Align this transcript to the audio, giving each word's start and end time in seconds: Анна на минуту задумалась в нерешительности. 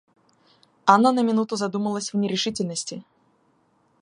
Анна 0.87 1.11
на 1.11 1.21
минуту 1.21 1.55
задумалась 1.57 2.11
в 2.11 2.17
нерешительности. 2.17 3.03